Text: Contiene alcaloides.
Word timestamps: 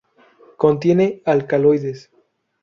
Contiene 0.57 1.21
alcaloides. 1.25 2.09